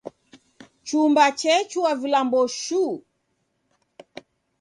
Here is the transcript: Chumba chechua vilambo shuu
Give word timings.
Chumba 0.87 1.25
chechua 1.39 1.91
vilambo 2.01 2.39
shuu 2.59 2.95